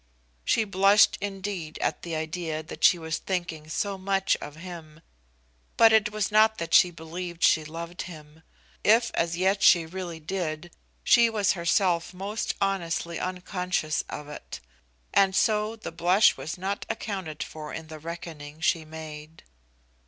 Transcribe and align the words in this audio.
She 0.43 0.63
blushed 0.63 1.15
indeed 1.21 1.77
at 1.77 2.01
the 2.01 2.15
idea 2.15 2.63
that 2.63 2.83
she 2.83 2.97
was 2.97 3.19
thinking 3.19 3.69
so 3.69 3.99
much 3.99 4.35
of 4.37 4.55
him, 4.55 5.01
but 5.77 5.93
it 5.93 6.11
was 6.11 6.31
not 6.31 6.57
that 6.57 6.73
she 6.73 6.89
believed 6.89 7.43
she 7.43 7.63
loved 7.63 8.01
him. 8.01 8.41
If 8.83 9.11
as 9.13 9.37
yet 9.37 9.61
she 9.61 9.85
really 9.85 10.19
did, 10.19 10.71
she 11.03 11.29
was 11.29 11.51
herself 11.51 12.15
most 12.15 12.55
honestly 12.59 13.19
unconscious 13.19 14.03
of 14.09 14.27
it; 14.27 14.59
and 15.13 15.35
so 15.35 15.75
the 15.75 15.91
blush 15.91 16.35
was 16.35 16.57
not 16.57 16.83
accounted 16.89 17.43
for 17.43 17.71
in 17.71 17.85
the 17.85 17.99
reckoning 17.99 18.59
she 18.59 18.83
made. 18.83 19.43